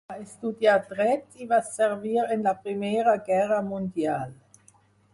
[0.11, 4.39] Va estudiar Dret i va servir en la Primera Guerra Mundial.